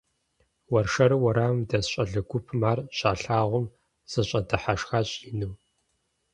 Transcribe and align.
Уэршэру 0.71 1.19
уэрамым 1.23 1.61
дэс 1.69 1.85
щӏалэ 1.91 2.21
гупым 2.29 2.61
ар 2.71 2.79
щалъагъум, 2.97 3.65
зэщӏэдыхьэшхащ 4.11 5.09
ину. 5.29 5.49